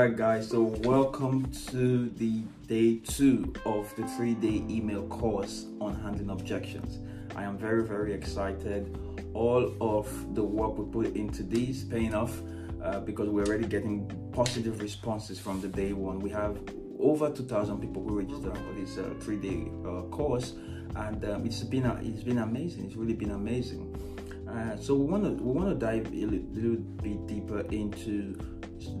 right, 0.00 0.16
guys. 0.16 0.48
So, 0.48 0.62
welcome 0.62 1.52
to 1.68 2.08
the 2.16 2.42
day 2.66 2.96
two 3.04 3.52
of 3.66 3.94
the 3.96 4.06
three 4.16 4.32
day 4.32 4.64
email 4.66 5.06
course 5.08 5.66
on 5.78 5.94
handling 5.94 6.30
objections. 6.30 7.00
I 7.36 7.42
am 7.42 7.58
very, 7.58 7.84
very 7.84 8.14
excited. 8.14 8.96
All 9.34 9.74
of 9.78 10.34
the 10.34 10.42
work 10.42 10.78
we 10.78 10.90
put 10.90 11.16
into 11.16 11.42
this 11.42 11.84
paying 11.84 12.14
off 12.14 12.40
uh, 12.82 13.00
because 13.00 13.28
we're 13.28 13.44
already 13.44 13.66
getting 13.66 14.10
positive 14.32 14.80
responses 14.80 15.38
from 15.38 15.60
the 15.60 15.68
day 15.68 15.92
one. 15.92 16.18
We 16.18 16.30
have 16.30 16.58
over 16.98 17.30
2,000 17.30 17.78
people 17.78 18.02
who 18.02 18.20
registered 18.20 18.56
for 18.56 18.72
this 18.72 18.96
uh, 18.96 19.12
three 19.20 19.36
day 19.36 19.70
uh, 19.84 20.02
course, 20.04 20.54
and 20.96 21.22
um, 21.26 21.44
it's 21.44 21.62
been 21.62 21.84
it's 21.84 22.22
been 22.22 22.38
amazing. 22.38 22.86
It's 22.86 22.96
really 22.96 23.14
been 23.14 23.32
amazing. 23.32 23.84
Uh, 24.48 24.78
so 24.78 24.94
we 24.94 25.04
want 25.04 25.24
to 25.24 25.30
we 25.44 25.52
want 25.52 25.68
to 25.68 25.74
dive 25.74 26.06
a 26.06 26.26
little 26.26 26.76
bit 27.02 27.26
deeper 27.26 27.60
into 27.70 28.34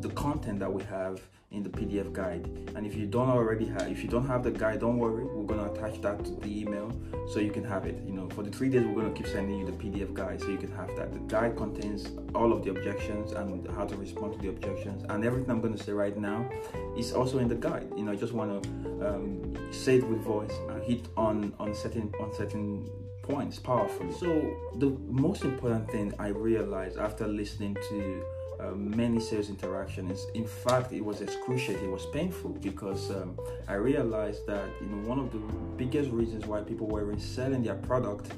the 0.00 0.10
content 0.10 0.58
that 0.60 0.72
we 0.72 0.82
have 0.84 1.20
in 1.52 1.64
the 1.64 1.68
PDF 1.68 2.12
guide. 2.12 2.46
And 2.76 2.86
if 2.86 2.94
you 2.94 3.06
don't 3.06 3.28
already 3.28 3.66
have, 3.66 3.90
if 3.90 4.02
you 4.02 4.08
don't 4.08 4.26
have 4.26 4.44
the 4.44 4.50
guide, 4.50 4.80
don't 4.80 4.98
worry. 4.98 5.24
We're 5.24 5.46
gonna 5.46 5.72
attach 5.72 6.00
that 6.02 6.24
to 6.24 6.30
the 6.32 6.60
email 6.60 6.92
so 7.28 7.40
you 7.40 7.50
can 7.50 7.64
have 7.64 7.86
it. 7.86 8.00
You 8.06 8.12
know, 8.12 8.28
for 8.30 8.42
the 8.42 8.50
three 8.50 8.68
days, 8.68 8.84
we're 8.86 9.02
gonna 9.02 9.14
keep 9.14 9.26
sending 9.26 9.58
you 9.58 9.66
the 9.66 9.72
PDF 9.72 10.14
guide 10.14 10.40
so 10.40 10.48
you 10.48 10.58
can 10.58 10.70
have 10.72 10.94
that. 10.96 11.12
The 11.12 11.18
guide 11.20 11.56
contains 11.56 12.08
all 12.34 12.52
of 12.52 12.64
the 12.64 12.70
objections 12.70 13.32
and 13.32 13.68
how 13.70 13.84
to 13.84 13.96
respond 13.96 14.34
to 14.34 14.38
the 14.38 14.48
objections, 14.48 15.04
and 15.08 15.24
everything 15.24 15.50
I'm 15.50 15.60
gonna 15.60 15.78
say 15.78 15.92
right 15.92 16.16
now 16.16 16.48
is 16.96 17.12
also 17.12 17.38
in 17.38 17.48
the 17.48 17.56
guide. 17.56 17.90
You 17.96 18.04
know, 18.04 18.12
I 18.12 18.16
just 18.16 18.32
want 18.32 18.62
to 18.62 19.08
um, 19.08 19.72
say 19.72 19.96
it 19.96 20.08
with 20.08 20.20
voice, 20.20 20.54
and 20.68 20.82
hit 20.84 21.08
on 21.16 21.52
on 21.58 21.74
certain 21.74 22.12
on 22.20 22.32
certain 22.32 22.88
points 23.22 23.58
powerfully. 23.58 24.12
So 24.12 24.56
the 24.76 24.90
most 25.08 25.42
important 25.42 25.90
thing 25.90 26.14
I 26.18 26.28
realized 26.28 26.98
after 26.98 27.26
listening 27.26 27.74
to 27.88 28.24
uh, 28.60 28.72
many 28.74 29.20
sales 29.20 29.48
interactions. 29.48 30.26
In 30.34 30.46
fact, 30.46 30.92
it 30.92 31.04
was 31.04 31.20
excruciating. 31.20 31.84
It 31.84 31.90
was 31.90 32.06
painful 32.06 32.50
because 32.50 33.10
um, 33.10 33.38
I 33.68 33.74
realized 33.74 34.46
that 34.46 34.68
you 34.80 34.86
know 34.88 35.08
one 35.08 35.18
of 35.18 35.32
the 35.32 35.38
biggest 35.76 36.10
reasons 36.10 36.46
why 36.46 36.60
people 36.60 36.86
were 36.86 37.18
selling 37.18 37.62
their 37.62 37.76
product 37.76 38.32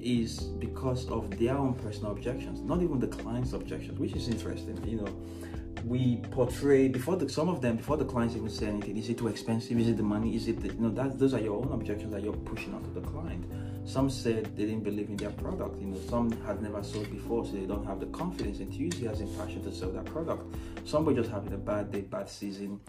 is 0.00 0.40
because 0.40 1.08
of 1.08 1.30
their 1.38 1.56
own 1.56 1.74
personal 1.74 2.12
objections, 2.12 2.60
not 2.60 2.82
even 2.82 3.00
the 3.00 3.08
client's 3.08 3.52
objections, 3.54 3.98
which 3.98 4.12
is 4.12 4.28
interesting. 4.28 4.78
You 4.86 4.98
know, 4.98 5.16
we 5.84 6.16
portray 6.30 6.88
before 6.88 7.16
the, 7.16 7.28
some 7.28 7.48
of 7.48 7.60
them 7.60 7.76
before 7.76 7.96
the 7.96 8.04
clients 8.04 8.36
even 8.36 8.50
say 8.50 8.66
anything. 8.66 8.96
Is 8.96 9.08
it 9.08 9.18
too 9.18 9.28
expensive? 9.28 9.78
Is 9.78 9.88
it 9.88 9.96
the 9.96 10.02
money? 10.02 10.36
Is 10.36 10.46
it 10.46 10.60
the, 10.60 10.68
you 10.68 10.80
know 10.80 10.90
that 10.90 11.18
those 11.18 11.34
are 11.34 11.40
your 11.40 11.56
own 11.56 11.72
objections 11.72 12.12
that 12.12 12.22
you're 12.22 12.32
pushing 12.32 12.74
onto 12.74 12.92
the 12.92 13.00
client. 13.00 13.44
Some 13.86 14.08
said 14.08 14.56
they 14.56 14.64
didn't 14.64 14.82
believe 14.82 15.10
in 15.10 15.16
their 15.16 15.30
product. 15.30 15.78
You 15.78 15.88
know, 15.88 16.00
some 16.08 16.32
had 16.46 16.62
never 16.62 16.82
sold 16.82 17.10
before, 17.10 17.44
so 17.44 17.52
they 17.52 17.66
don't 17.66 17.84
have 17.84 18.00
the 18.00 18.06
confidence, 18.06 18.60
enthusiasm, 18.60 19.28
passion 19.36 19.62
to 19.62 19.72
sell 19.72 19.90
that 19.90 20.06
product. 20.06 20.42
Some 20.86 21.04
were 21.04 21.12
just 21.12 21.30
having 21.30 21.52
a 21.52 21.58
bad 21.58 21.92
day, 21.92 22.00
bad 22.00 22.28
season, 22.28 22.80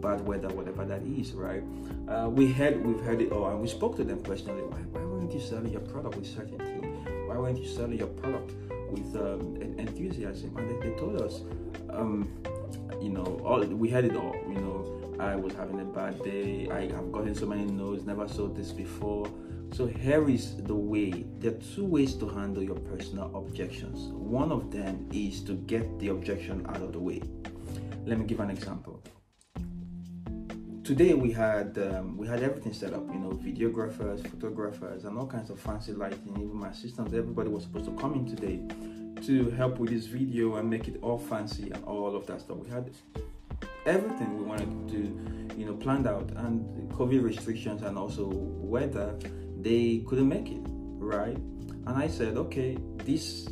bad 0.00 0.20
weather, 0.26 0.48
whatever 0.48 0.84
that 0.84 1.02
is, 1.02 1.32
right? 1.32 1.62
Uh, 2.06 2.28
we 2.28 2.52
had 2.52 2.84
we've 2.84 3.00
heard 3.00 3.22
it 3.22 3.32
all, 3.32 3.48
and 3.48 3.60
we 3.60 3.68
spoke 3.68 3.96
to 3.96 4.04
them 4.04 4.20
personally. 4.20 4.62
Why, 4.62 4.78
why 4.92 5.04
weren't 5.04 5.32
you 5.32 5.40
selling 5.40 5.72
your 5.72 5.80
product 5.80 6.16
with 6.16 6.26
certainty? 6.26 6.86
Why 7.26 7.36
weren't 7.38 7.58
you 7.58 7.66
selling 7.66 7.98
your 7.98 8.08
product 8.08 8.52
with 8.90 9.16
um, 9.16 9.56
enthusiasm? 9.78 10.54
And 10.58 10.68
they, 10.68 10.90
they 10.90 10.96
told 10.96 11.22
us, 11.22 11.40
um, 11.88 12.30
you 13.00 13.08
know, 13.08 13.40
all 13.42 13.60
we 13.64 13.88
had 13.88 14.04
it 14.04 14.16
all. 14.16 14.36
You 14.46 14.60
know, 14.60 15.16
I 15.18 15.34
was 15.34 15.54
having 15.54 15.80
a 15.80 15.84
bad 15.84 16.22
day. 16.22 16.68
I 16.70 16.92
have 16.92 17.10
gotten 17.10 17.34
so 17.34 17.46
many 17.46 17.64
no's. 17.64 18.04
Never 18.04 18.28
sold 18.28 18.54
this 18.54 18.70
before 18.70 19.26
so 19.72 19.86
here 19.86 20.28
is 20.28 20.56
the 20.64 20.74
way. 20.74 21.24
There 21.38 21.50
are 21.50 21.62
two 21.74 21.84
ways 21.84 22.14
to 22.16 22.28
handle 22.28 22.62
your 22.62 22.76
personal 22.76 23.34
objections. 23.34 24.12
One 24.12 24.52
of 24.52 24.70
them 24.70 25.08
is 25.12 25.42
to 25.44 25.54
get 25.54 25.98
the 25.98 26.08
objection 26.08 26.66
out 26.68 26.82
of 26.82 26.92
the 26.92 26.98
way. 26.98 27.22
Let 28.04 28.18
me 28.18 28.26
give 28.26 28.40
an 28.40 28.50
example. 28.50 29.02
Today 30.84 31.14
we 31.14 31.32
had 31.32 31.78
um, 31.78 32.18
we 32.18 32.26
had 32.26 32.42
everything 32.42 32.74
set 32.74 32.92
up, 32.92 33.06
you 33.08 33.18
know, 33.18 33.30
videographers, 33.30 34.28
photographers, 34.28 35.04
and 35.04 35.16
all 35.16 35.26
kinds 35.26 35.48
of 35.48 35.58
fancy 35.58 35.92
lighting. 35.92 36.36
Even 36.36 36.56
my 36.56 36.68
assistants, 36.68 37.14
everybody 37.14 37.48
was 37.48 37.62
supposed 37.62 37.86
to 37.86 37.92
come 37.92 38.14
in 38.14 38.26
today 38.26 38.60
to 39.24 39.50
help 39.52 39.78
with 39.78 39.90
this 39.90 40.06
video 40.06 40.56
and 40.56 40.68
make 40.68 40.86
it 40.88 40.98
all 41.02 41.18
fancy 41.18 41.70
and 41.70 41.82
all 41.84 42.14
of 42.14 42.26
that 42.26 42.40
stuff. 42.40 42.58
We 42.58 42.68
had 42.68 42.90
everything 43.86 44.36
we 44.36 44.44
wanted 44.44 44.88
to 44.88 45.42
you 45.56 45.66
know, 45.66 45.74
planned 45.74 46.06
out, 46.06 46.30
and 46.36 46.90
COVID 46.92 47.22
restrictions 47.22 47.82
and 47.82 47.98
also 47.98 48.26
weather 48.26 49.16
they 49.62 50.02
couldn't 50.06 50.28
make 50.28 50.48
it, 50.48 50.62
right? 50.64 51.36
And 51.86 51.96
I 51.96 52.08
said, 52.08 52.36
okay, 52.36 52.76
this 53.04 53.48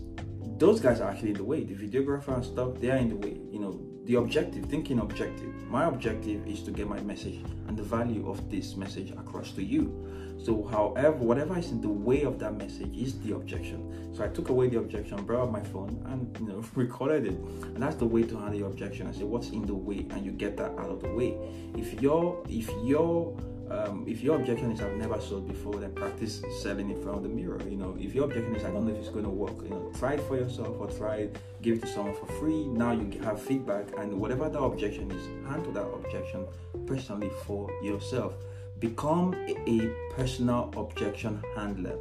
those 0.58 0.78
guys 0.78 1.00
are 1.00 1.10
actually 1.10 1.30
in 1.30 1.36
the 1.36 1.44
way. 1.44 1.64
The 1.64 1.74
videographer 1.74 2.34
and 2.34 2.44
stuff, 2.44 2.74
they 2.78 2.90
are 2.90 2.96
in 2.96 3.08
the 3.08 3.16
way. 3.16 3.40
You 3.50 3.60
know, 3.60 3.80
the 4.04 4.16
objective, 4.16 4.66
thinking 4.66 4.98
objective. 4.98 5.54
My 5.68 5.86
objective 5.86 6.46
is 6.46 6.62
to 6.64 6.70
get 6.70 6.86
my 6.86 7.00
message 7.00 7.38
and 7.66 7.76
the 7.76 7.82
value 7.82 8.28
of 8.28 8.50
this 8.50 8.76
message 8.76 9.10
across 9.12 9.52
to 9.52 9.62
you. 9.62 10.36
So, 10.42 10.64
however, 10.64 11.16
whatever 11.16 11.58
is 11.58 11.70
in 11.70 11.80
the 11.80 11.88
way 11.88 12.22
of 12.24 12.38
that 12.40 12.56
message 12.56 12.94
is 12.96 13.18
the 13.20 13.34
objection. 13.36 14.14
So 14.14 14.24
I 14.24 14.28
took 14.28 14.48
away 14.48 14.68
the 14.68 14.78
objection, 14.78 15.22
brought 15.24 15.44
out 15.44 15.52
my 15.52 15.62
phone, 15.62 16.02
and 16.06 16.36
you 16.40 16.46
know, 16.46 16.64
recorded 16.74 17.26
it. 17.26 17.38
And 17.62 17.82
that's 17.82 17.96
the 17.96 18.06
way 18.06 18.22
to 18.24 18.36
handle 18.36 18.54
your 18.54 18.68
objection. 18.68 19.06
I 19.06 19.12
say, 19.12 19.24
what's 19.24 19.50
in 19.50 19.64
the 19.64 19.74
way, 19.74 20.06
and 20.10 20.24
you 20.24 20.32
get 20.32 20.56
that 20.58 20.72
out 20.72 20.90
of 20.90 21.00
the 21.00 21.12
way. 21.12 21.36
If 21.74 22.02
you're, 22.02 22.42
if 22.48 22.70
you're 22.84 23.34
um, 23.70 24.04
if 24.08 24.20
your 24.20 24.36
objection 24.36 24.72
is 24.72 24.80
I've 24.80 24.96
never 24.96 25.20
sold 25.20 25.46
before, 25.46 25.76
then 25.76 25.92
practice 25.92 26.42
selling 26.60 26.90
in 26.90 27.00
front 27.02 27.18
of 27.18 27.22
the 27.22 27.28
mirror. 27.28 27.60
You 27.68 27.76
know, 27.76 27.96
if 27.98 28.14
your 28.14 28.24
objection 28.24 28.56
is 28.56 28.64
I 28.64 28.70
don't 28.70 28.84
know 28.84 28.92
if 28.92 28.98
it's 28.98 29.08
going 29.08 29.24
to 29.24 29.30
work, 29.30 29.62
you 29.62 29.70
know, 29.70 29.92
try 29.96 30.14
it 30.14 30.22
for 30.22 30.36
yourself 30.36 30.76
or 30.80 30.88
try 30.90 31.16
it, 31.16 31.36
give 31.62 31.76
it 31.76 31.82
to 31.82 31.86
someone 31.86 32.16
for 32.16 32.26
free. 32.40 32.66
Now 32.66 32.92
you 32.92 33.20
have 33.22 33.40
feedback, 33.40 33.86
and 33.96 34.20
whatever 34.20 34.48
that 34.48 34.58
objection 34.58 35.10
is, 35.12 35.48
handle 35.48 35.72
that 35.72 35.86
objection 35.86 36.46
personally 36.86 37.30
for 37.46 37.70
yourself. 37.82 38.34
Become 38.80 39.34
a 39.46 39.90
personal 40.14 40.72
objection 40.76 41.40
handler. 41.54 41.96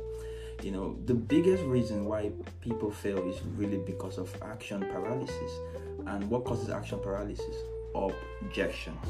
You 0.64 0.72
know, 0.72 0.98
the 1.06 1.14
biggest 1.14 1.64
reason 1.64 2.06
why 2.06 2.32
people 2.62 2.90
fail 2.90 3.20
is 3.30 3.42
really 3.56 3.78
because 3.78 4.18
of 4.18 4.36
action 4.42 4.82
paralysis. 4.92 5.52
And 6.08 6.30
what 6.30 6.46
causes 6.46 6.70
action 6.70 7.00
paralysis? 7.00 7.56
Objections. 7.94 9.06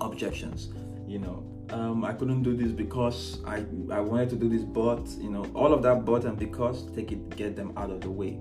Objections 0.00 0.68
you 1.06 1.18
know. 1.18 1.50
Um, 1.70 2.04
I 2.04 2.12
couldn't 2.12 2.42
do 2.42 2.54
this 2.54 2.72
because 2.72 3.40
I 3.46 3.64
I 3.90 4.00
wanted 4.00 4.28
to 4.30 4.36
do 4.36 4.50
this 4.50 4.62
but 4.62 5.06
you 5.18 5.30
know 5.30 5.46
all 5.54 5.72
of 5.72 5.82
that 5.82 6.04
but 6.04 6.24
and 6.24 6.38
because 6.38 6.90
take 6.94 7.10
it 7.10 7.36
get 7.36 7.56
them 7.56 7.72
out 7.76 7.90
of 7.90 8.00
the 8.02 8.10
way. 8.10 8.38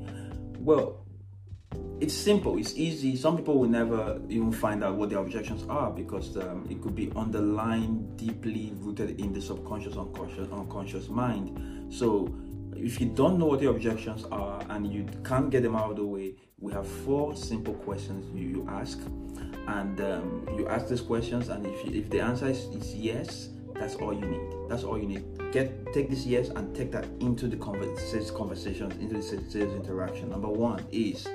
Well 0.60 1.06
it's 2.02 2.14
simple 2.14 2.58
it's 2.58 2.76
easy. 2.76 3.16
Some 3.16 3.38
people 3.38 3.60
will 3.60 3.70
never 3.70 4.22
even 4.28 4.52
find 4.52 4.84
out 4.84 4.96
what 4.96 5.10
their 5.10 5.20
objections 5.20 5.64
are 5.70 5.90
because 5.90 6.36
um, 6.38 6.68
it 6.70 6.82
could 6.82 6.96
be 6.96 7.12
underlined 7.16 8.18
deeply 8.18 8.74
rooted 8.76 9.20
in 9.22 9.32
the 9.32 9.42
subconscious 9.42 9.96
unconscious 9.96 10.52
unconscious 10.52 11.08
mind. 11.08 11.94
So 11.94 12.28
if 12.76 13.00
you 13.00 13.08
don't 13.08 13.38
know 13.40 13.46
what 13.46 13.62
your 13.62 13.76
objections 13.76 14.26
are 14.32 14.64
and 14.70 14.92
you 14.92 15.08
can't 15.24 15.50
get 15.50 15.64
them 15.64 15.76
out 15.76 15.92
of 15.92 15.98
the 15.98 16.06
way 16.06 16.36
we 16.60 16.72
have 16.72 16.88
four 16.88 17.36
simple 17.36 17.74
questions 17.74 18.26
you, 18.34 18.66
ask. 18.70 19.00
And 19.68 20.00
um, 20.02 20.48
you 20.58 20.68
ask 20.68 20.88
these 20.88 21.02
questions 21.02 21.50
and 21.50 21.66
if, 21.66 21.86
you, 21.86 22.00
if 22.00 22.10
the 22.10 22.20
answer 22.20 22.48
is, 22.48 22.66
is, 22.76 22.96
yes 22.96 23.50
that's 23.74 23.96
all 23.96 24.14
you 24.14 24.26
need. 24.26 24.70
That's 24.70 24.84
all 24.84 24.98
you 24.98 25.08
need. 25.08 25.52
Get 25.52 25.94
take 25.94 26.10
this 26.10 26.26
yes 26.26 26.50
and 26.50 26.76
take 26.76 26.92
that 26.92 27.06
into 27.20 27.48
the 27.48 27.58
conversations 27.58 28.96
into 28.96 29.16
the 29.16 29.22
sales 29.22 29.56
interaction. 29.56 30.30
Number 30.30 30.48
one 30.48 30.86
is 30.92 31.28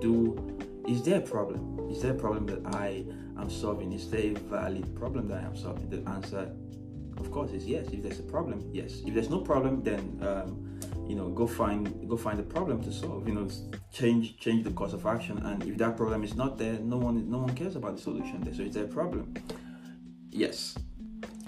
do 0.00 0.36
is 0.88 1.02
there 1.02 1.18
a 1.18 1.22
problem? 1.22 1.88
Is 1.90 2.02
there 2.02 2.12
a 2.12 2.18
problem 2.18 2.46
that 2.46 2.74
i 2.74 3.04
am 3.38 3.50
solving? 3.50 3.92
Is 3.92 4.10
there 4.10 4.32
a 4.32 4.34
valid 4.34 4.94
problem 4.96 5.28
that 5.28 5.42
i 5.42 5.46
am 5.46 5.56
solving? 5.56 5.88
The 5.90 6.08
answer 6.10 6.50
of 7.20 7.30
course 7.30 7.50
is 7.52 7.66
yes. 7.66 7.88
If 7.92 8.02
there's 8.02 8.20
a 8.20 8.22
problem 8.22 8.68
yes. 8.72 9.02
If 9.06 9.14
there's 9.14 9.30
no 9.30 9.40
problem 9.40 9.82
then 9.82 10.18
um, 10.22 10.80
you 11.08 11.16
know 11.16 11.28
go 11.28 11.46
find 11.46 12.08
go 12.08 12.16
find 12.16 12.38
a 12.40 12.42
problem 12.42 12.82
to 12.84 12.92
solve 12.92 13.28
you 13.28 13.34
know 13.34 13.48
change 13.92 14.38
change 14.38 14.64
the 14.64 14.70
course 14.70 14.92
of 14.92 15.06
action. 15.06 15.38
And 15.38 15.62
if 15.64 15.76
that 15.78 15.96
problem 15.96 16.24
is 16.24 16.34
not 16.34 16.58
there 16.58 16.78
no 16.78 16.96
one 16.96 17.30
no 17.30 17.38
one 17.38 17.54
cares 17.54 17.76
about 17.76 17.96
the 17.96 18.02
solution. 18.02 18.40
There 18.42 18.54
so 18.54 18.62
it's 18.62 18.76
a 18.76 18.84
problem. 18.84 19.34
Yes. 20.30 20.76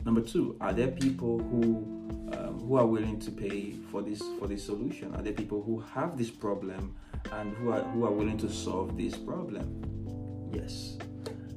Number 0.05 0.21
two 0.21 0.57
are 0.61 0.73
there 0.73 0.89
people 0.89 1.39
who 1.39 1.99
um, 2.37 2.61
who 2.61 2.77
are 2.77 2.87
willing 2.87 3.19
to 3.21 3.31
pay 3.31 3.73
for 3.91 4.03
this 4.03 4.23
for 4.39 4.47
this 4.47 4.65
solution? 4.65 5.15
Are 5.15 5.23
there 5.23 5.33
people 5.33 5.63
who 5.63 5.81
have 5.95 6.17
this 6.17 6.31
problem 6.31 6.97
and 7.33 7.57
who 7.57 7.71
are 7.71 7.83
who 7.83 8.05
are 8.05 8.13
willing 8.13 8.39
to 8.39 8.49
solve 8.49 8.97
this 8.97 9.17
problem? 9.17 10.51
Yes 10.53 10.97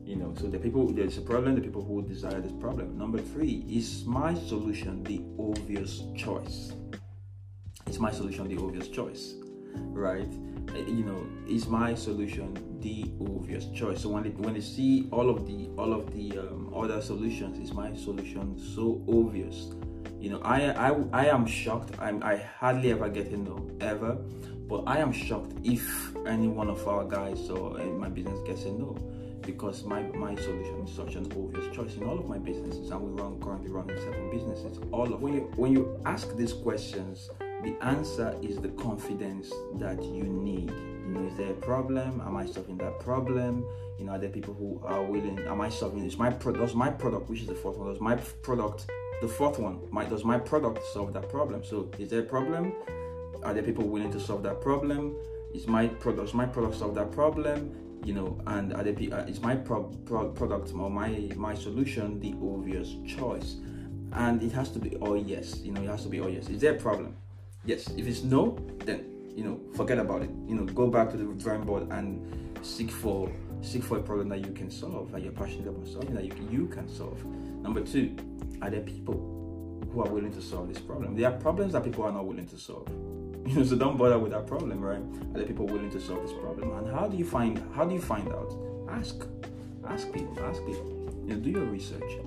you 0.05 0.15
know 0.15 0.33
so 0.39 0.47
the 0.47 0.59
people 0.59 0.87
there's 0.91 1.17
a 1.17 1.21
problem 1.21 1.55
the 1.55 1.61
people 1.61 1.83
who 1.83 2.01
desire 2.01 2.41
this 2.41 2.51
problem. 2.53 2.97
Number 2.97 3.19
three 3.19 3.65
is 3.69 4.05
my 4.05 4.33
solution 4.33 5.03
the 5.03 5.21
obvious 5.39 6.03
choice? 6.15 6.73
Is 7.87 7.99
my 7.99 8.11
solution 8.11 8.47
the 8.47 8.61
obvious 8.61 8.87
choice 8.87 9.35
right? 9.91 10.31
You 10.87 11.03
know 11.05 11.25
is 11.47 11.67
my 11.67 11.93
solution 11.95 12.79
the 12.79 13.11
obvious 13.21 13.65
choice? 13.67 14.01
So 14.01 14.09
when 14.09 14.23
they, 14.23 14.29
when 14.29 14.53
they 14.53 14.61
see 14.61 15.07
all 15.11 15.29
of 15.29 15.45
the 15.45 15.69
all 15.77 15.93
of 15.93 16.13
the 16.13 16.39
um, 16.39 16.73
other 16.75 17.01
solutions 17.01 17.57
is 17.59 17.73
my 17.73 17.95
solution 17.95 18.59
so 18.75 19.03
obvious? 19.07 19.71
You 20.19 20.31
know 20.31 20.41
i 20.43 20.89
i, 20.89 20.95
I 21.13 21.25
am 21.27 21.45
shocked. 21.45 21.91
I'm, 21.99 22.23
i 22.23 22.37
hardly 22.37 22.91
ever 22.91 23.09
get 23.09 23.27
a 23.27 23.37
no 23.37 23.69
ever. 23.81 24.17
But 24.67 24.83
i 24.87 24.97
am 24.97 25.11
shocked 25.11 25.53
if 25.63 26.15
any 26.25 26.47
one 26.47 26.69
of 26.69 26.87
our 26.87 27.03
guys 27.03 27.49
or 27.49 27.77
my 27.77 28.09
business 28.09 28.39
gets 28.47 28.63
a 28.63 28.71
no 28.71 28.97
because 29.45 29.83
my, 29.83 30.01
my 30.13 30.35
solution 30.35 30.81
is 30.85 30.93
such 30.93 31.15
an 31.15 31.25
obvious 31.31 31.75
choice 31.75 31.95
in 31.95 32.03
all 32.03 32.17
of 32.17 32.27
my 32.27 32.37
businesses 32.37 32.89
and 32.89 33.01
we 33.01 33.21
run 33.21 33.39
currently 33.41 33.69
running 33.69 33.97
seven 33.97 34.29
businesses 34.31 34.79
all 34.91 35.13
of 35.13 35.21
when 35.21 35.33
you 35.33 35.51
when 35.55 35.71
you 35.71 35.99
ask 36.05 36.35
these 36.35 36.53
questions 36.53 37.29
the 37.63 37.75
answer 37.81 38.37
is 38.41 38.57
the 38.57 38.67
confidence 38.69 39.49
that 39.75 40.03
you 40.03 40.23
need. 40.23 40.69
You 40.69 41.13
know 41.13 41.27
is 41.27 41.35
there 41.37 41.51
a 41.51 41.53
problem? 41.53 42.21
Am 42.25 42.35
i 42.35 42.45
solving 42.45 42.77
that 42.77 42.99
problem? 42.99 43.65
You 43.97 44.05
know 44.05 44.13
are 44.13 44.19
there 44.19 44.29
people 44.29 44.53
who 44.53 44.81
are 44.83 45.01
willing 45.01 45.39
am 45.39 45.61
i 45.61 45.69
solving 45.69 46.03
this 46.03 46.17
my 46.17 46.29
pro- 46.29 46.53
does 46.53 46.75
my 46.75 46.89
product 46.89 47.29
which 47.29 47.41
is 47.41 47.47
the 47.47 47.55
fourth 47.55 47.77
one 47.77 47.87
does 47.87 48.01
my 48.01 48.15
product 48.15 48.87
the 49.21 49.27
fourth 49.27 49.59
one 49.59 49.79
my 49.91 50.03
does 50.03 50.25
my 50.25 50.37
product 50.37 50.79
solve 50.93 51.13
that 51.13 51.29
problem? 51.29 51.63
So 51.63 51.89
is 51.97 52.09
there 52.09 52.19
a 52.19 52.23
problem? 52.35 52.73
Are 53.43 53.53
there 53.53 53.63
people 53.63 53.87
willing 53.87 54.11
to 54.11 54.19
solve 54.19 54.43
that 54.43 54.61
problem? 54.61 55.15
Is 55.53 55.67
my 55.67 55.87
product 55.87 56.25
does 56.25 56.33
my 56.33 56.45
product 56.45 56.75
solve 56.75 56.95
that 56.95 57.11
problem 57.11 57.73
you 58.03 58.13
know 58.13 58.39
and 58.47 58.73
uh, 58.73 58.79
is 59.27 59.41
my 59.41 59.55
pro- 59.55 59.83
pro- 60.05 60.29
product 60.29 60.71
or 60.73 60.89
my 60.89 61.09
my 61.35 61.53
solution 61.53 62.19
the 62.19 62.35
obvious 62.41 62.95
choice. 63.07 63.55
And 64.13 64.43
it 64.43 64.51
has 64.51 64.69
to 64.71 64.79
be 64.79 64.95
oh 65.01 65.15
yes 65.15 65.61
you 65.61 65.71
know 65.71 65.81
it 65.81 65.89
has 65.89 66.03
to 66.03 66.09
be 66.09 66.19
oh 66.19 66.27
yes. 66.27 66.49
Is 66.49 66.61
there 66.61 66.73
a 66.73 66.79
problem? 66.79 67.15
Yes. 67.65 67.87
If 67.97 68.07
it's 68.07 68.23
no 68.23 68.57
then 68.85 69.05
you 69.35 69.43
know 69.43 69.59
forget 69.75 69.97
about 69.99 70.21
it. 70.21 70.29
You 70.47 70.55
know 70.55 70.65
go 70.65 70.87
back 70.87 71.09
to 71.11 71.17
the 71.17 71.25
drawing 71.41 71.63
board 71.63 71.89
and 71.91 72.65
seek 72.65 72.91
for 72.91 73.31
seek 73.61 73.83
for 73.83 73.97
a 73.97 74.01
problem 74.01 74.29
that 74.29 74.45
you 74.45 74.51
can 74.51 74.69
solve 74.69 75.11
that 75.11 75.21
you're 75.21 75.31
passionate 75.31 75.67
about 75.67 75.87
solving 75.87 76.13
that 76.15 76.25
you 76.25 76.31
can, 76.31 76.51
you 76.51 76.67
can 76.67 76.87
solve. 76.87 77.23
Number 77.61 77.81
two 77.81 78.15
are 78.61 78.69
there 78.69 78.81
people 78.81 79.29
who 79.91 80.01
are 80.01 80.09
willing 80.09 80.33
to 80.33 80.41
solve 80.41 80.67
this 80.67 80.79
problem? 80.79 81.15
There 81.15 81.29
are 81.29 81.37
problems 81.37 81.73
that 81.73 81.83
people 81.83 82.03
are 82.03 82.11
not 82.11 82.25
willing 82.25 82.47
to 82.47 82.57
solve 82.57 82.87
you 83.45 83.55
know, 83.55 83.63
so 83.63 83.75
don't 83.75 83.97
bother 83.97 84.17
with 84.17 84.31
that 84.31 84.47
problem, 84.47 84.79
right? 84.79 85.01
Are 85.33 85.37
there 85.37 85.45
people 85.45 85.65
willing 85.65 85.89
to 85.91 85.99
solve 85.99 86.21
this 86.21 86.31
problem? 86.31 86.71
And 86.77 86.93
how 86.95 87.07
do 87.07 87.17
you 87.17 87.25
find 87.25 87.61
how 87.75 87.83
do 87.83 87.93
you 87.93 88.01
find 88.01 88.29
out? 88.29 88.53
Ask. 88.89 89.25
Ask 89.85 90.11
people, 90.13 90.39
ask 90.45 90.65
people. 90.65 90.89
You 91.27 91.33
know, 91.33 91.39
do 91.41 91.49
your 91.49 91.65
research. 91.65 92.19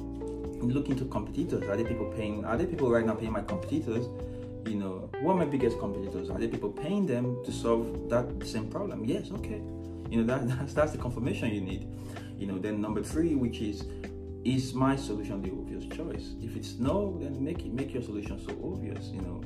Look 0.61 0.89
into 0.89 1.07
competitors. 1.07 1.63
Are 1.69 1.77
there 1.77 1.87
people 1.87 2.13
paying 2.17 2.45
are 2.45 2.59
there 2.59 2.67
people 2.67 2.91
right 2.91 3.07
now 3.07 3.15
paying 3.15 3.33
my 3.33 3.41
competitors? 3.41 4.07
You 4.67 4.75
know, 4.75 5.11
what 5.23 5.33
are 5.33 5.39
my 5.39 5.45
biggest 5.47 5.79
competitors? 5.79 6.29
Are 6.29 6.39
there 6.39 6.49
people 6.49 6.71
paying 6.71 7.07
them 7.07 7.43
to 7.45 7.53
solve 7.53 8.11
that 8.11 8.27
same 8.47 8.69
problem? 8.69 9.05
Yes, 9.05 9.31
okay. 9.31 9.63
You 10.11 10.23
know, 10.23 10.25
that, 10.25 10.49
that's 10.59 10.75
that's 10.75 10.93
the 10.93 10.99
confirmation 10.99 11.49
you 11.49 11.63
need. 11.63 11.89
You 12.37 12.47
know, 12.47 12.59
then 12.59 12.83
number 12.83 13.03
three, 13.03 13.35
which 13.35 13.61
is 13.61 13.85
is 14.45 14.75
my 14.75 14.97
solution 14.97 15.41
the 15.41 15.51
obvious 15.51 15.87
choice? 15.97 16.35
If 16.43 16.57
it's 16.57 16.75
no, 16.75 17.19
then 17.21 17.43
make 17.43 17.65
it 17.65 17.73
make 17.73 17.95
your 17.95 18.03
solution 18.03 18.39
so 18.39 18.53
obvious, 18.63 19.07
you 19.07 19.23
know, 19.23 19.41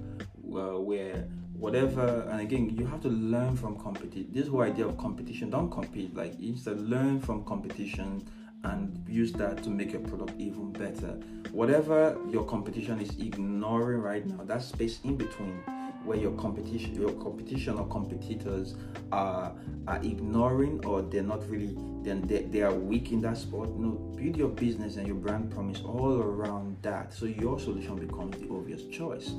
uh, 0.58 0.80
where 0.80 1.28
whatever 1.60 2.26
and 2.30 2.40
again 2.40 2.70
you 2.70 2.86
have 2.86 3.02
to 3.02 3.08
learn 3.08 3.54
from 3.54 3.78
competition 3.78 4.26
this 4.32 4.48
whole 4.48 4.62
idea 4.62 4.86
of 4.86 4.96
competition 4.96 5.50
don't 5.50 5.70
compete 5.70 6.14
like 6.14 6.38
just 6.40 6.66
learn 6.66 7.20
from 7.20 7.44
competition 7.44 8.26
and 8.64 9.04
use 9.08 9.32
that 9.32 9.62
to 9.62 9.70
make 9.70 9.92
your 9.92 10.02
product 10.02 10.32
even 10.38 10.72
better. 10.72 11.18
Whatever 11.50 12.18
your 12.28 12.44
competition 12.44 13.00
is 13.00 13.10
ignoring 13.18 14.00
right 14.00 14.26
now 14.26 14.44
that 14.44 14.62
space 14.62 15.00
in 15.04 15.16
between 15.16 15.62
where 16.04 16.18
your 16.18 16.32
competition 16.32 16.94
your 16.94 17.12
competition 17.12 17.78
or 17.78 17.86
competitors 17.88 18.74
are 19.12 19.54
are 19.86 19.98
ignoring 20.02 20.84
or 20.84 21.02
they're 21.02 21.22
not 21.22 21.48
really 21.48 21.76
then 22.02 22.22
they, 22.22 22.42
they 22.44 22.62
are 22.62 22.72
weak 22.72 23.12
in 23.12 23.20
that 23.20 23.36
spot 23.36 23.68
you 23.68 23.84
know 23.84 23.90
build 24.16 24.36
your 24.36 24.48
business 24.48 24.96
and 24.96 25.06
your 25.06 25.16
brand 25.16 25.50
promise 25.50 25.82
all 25.82 26.18
around 26.18 26.76
that 26.82 27.12
so 27.12 27.26
your 27.26 27.58
solution 27.58 27.96
becomes 27.96 28.36
the 28.38 28.48
obvious 28.50 28.84
choice 28.86 29.32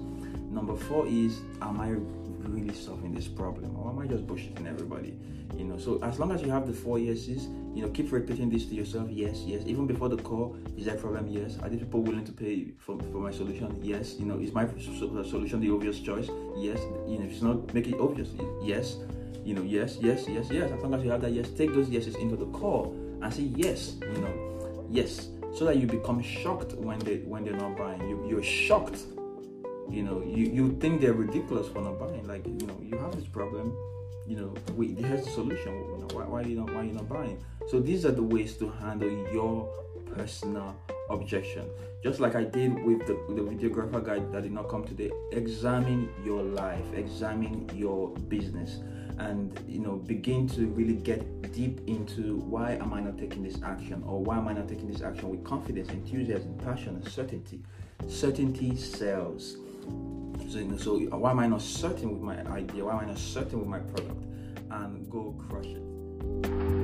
Number 0.51 0.75
four 0.75 1.07
is, 1.07 1.39
am 1.61 1.79
I 1.79 1.91
really 2.49 2.73
solving 2.73 3.15
this 3.15 3.27
problem 3.27 3.77
or 3.77 3.89
am 3.89 3.99
I 3.99 4.05
just 4.05 4.27
bullshitting 4.27 4.67
everybody? 4.67 5.17
You 5.55 5.63
know, 5.63 5.77
so 5.77 5.97
as 6.03 6.19
long 6.19 6.31
as 6.31 6.41
you 6.41 6.49
have 6.49 6.67
the 6.67 6.73
four 6.73 6.99
yeses, 6.99 7.47
you 7.73 7.81
know, 7.81 7.89
keep 7.89 8.11
repeating 8.11 8.49
this 8.49 8.65
to 8.65 8.75
yourself. 8.75 9.09
Yes, 9.09 9.43
yes. 9.45 9.63
Even 9.65 9.87
before 9.87 10.09
the 10.09 10.17
call, 10.17 10.57
is 10.77 10.85
that 10.85 10.99
problem? 10.99 11.27
Yes. 11.27 11.57
Are 11.61 11.69
these 11.69 11.79
people 11.79 12.01
willing 12.01 12.25
to 12.25 12.33
pay 12.33 12.71
for, 12.77 12.99
for 13.13 13.19
my 13.19 13.31
solution? 13.31 13.79
Yes. 13.81 14.15
You 14.19 14.25
know, 14.25 14.39
is 14.39 14.51
my 14.51 14.67
solution 14.67 15.61
the 15.61 15.69
obvious 15.71 15.99
choice? 16.01 16.27
Yes. 16.57 16.81
You 17.07 17.19
know, 17.19 17.25
if 17.25 17.31
it's 17.31 17.41
not, 17.41 17.73
make 17.73 17.87
it 17.87 17.97
obvious. 17.97 18.29
Yes. 18.61 18.97
You 19.43 19.55
know, 19.55 19.63
yes, 19.63 19.97
yes, 19.99 20.25
yes, 20.27 20.47
yes. 20.51 20.71
As 20.71 20.81
long 20.81 20.93
as 20.93 21.03
you 21.03 21.09
have 21.11 21.21
that 21.21 21.31
yes, 21.31 21.49
take 21.49 21.73
those 21.73 21.89
yeses 21.89 22.15
into 22.15 22.35
the 22.35 22.45
call 22.47 22.95
and 23.21 23.33
say 23.33 23.43
yes. 23.43 23.95
You 24.01 24.21
know, 24.21 24.85
yes, 24.89 25.29
so 25.53 25.65
that 25.65 25.77
you 25.77 25.87
become 25.87 26.21
shocked 26.21 26.73
when 26.73 26.99
they 26.99 27.17
when 27.17 27.43
they're 27.43 27.53
not 27.53 27.77
buying. 27.77 28.07
You 28.07 28.25
you're 28.27 28.43
shocked. 28.43 28.99
You 29.89 30.03
know 30.03 30.23
you, 30.23 30.45
you 30.45 30.77
think 30.79 31.01
they're 31.01 31.13
ridiculous 31.13 31.67
for 31.67 31.81
not 31.81 31.99
buying. 31.99 32.25
Like 32.27 32.45
you 32.45 32.65
know 32.67 32.77
you 32.81 32.97
have 32.97 33.15
this 33.15 33.27
problem 33.27 33.75
you 34.27 34.37
know 34.37 34.53
wait 34.75 34.97
here's 34.97 35.25
the 35.25 35.31
solution. 35.31 35.73
Why, 36.13 36.23
why 36.23 36.41
you 36.41 36.55
not 36.55 36.73
why 36.73 36.81
are 36.81 36.83
you 36.83 36.93
not 36.93 37.09
buying? 37.09 37.43
So 37.69 37.79
these 37.79 38.05
are 38.05 38.11
the 38.11 38.23
ways 38.23 38.55
to 38.57 38.69
handle 38.69 39.09
your 39.33 39.67
personal 40.15 40.75
objection. 41.09 41.69
Just 42.03 42.19
like 42.19 42.35
i 42.35 42.43
did 42.43 42.73
with 42.83 43.05
the, 43.05 43.13
the 43.29 43.41
videographer 43.41 44.03
guy 44.03 44.19
that 44.19 44.43
did 44.43 44.51
not 44.51 44.69
come 44.69 44.85
today. 44.85 45.11
Examine 45.31 46.09
your 46.23 46.41
life. 46.41 46.85
Examine 46.95 47.69
your 47.75 48.09
business 48.29 48.79
and 49.27 49.63
you 49.67 49.79
know 49.79 49.95
begin 49.95 50.47
to 50.47 50.67
really 50.67 50.95
get 50.95 51.51
deep 51.53 51.81
into 51.87 52.37
why 52.37 52.73
am 52.73 52.93
i 52.93 52.99
not 52.99 53.17
taking 53.17 53.43
this 53.43 53.61
action 53.63 54.03
or 54.05 54.23
why 54.23 54.37
am 54.37 54.47
i 54.47 54.53
not 54.53 54.67
taking 54.67 54.91
this 54.91 55.01
action 55.01 55.29
with 55.29 55.43
confidence 55.43 55.89
enthusiasm 55.89 56.57
passion 56.59 56.95
and 56.95 57.07
certainty 57.07 57.61
certainty 58.07 58.75
sells 58.75 59.57
so, 60.51 60.57
you 60.59 60.65
know, 60.65 60.77
so 60.77 60.97
why 61.17 61.31
am 61.31 61.39
I 61.39 61.47
not 61.47 61.61
certain 61.61 62.11
with 62.11 62.21
my 62.21 62.37
idea? 62.51 62.83
Why 62.83 62.93
am 62.93 62.99
I 62.99 63.05
not 63.05 63.17
certain 63.17 63.59
with 63.59 63.67
my 63.67 63.79
product? 63.79 64.25
And 64.69 65.09
go 65.09 65.33
crush 65.47 65.67
it. 65.67 66.80